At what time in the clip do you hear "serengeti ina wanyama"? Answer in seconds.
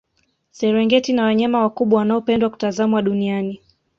0.51-1.61